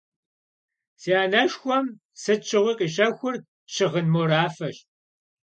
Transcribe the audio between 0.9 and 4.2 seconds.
Си анэшхуэм сыт щыгъуи къищэхур щыгъын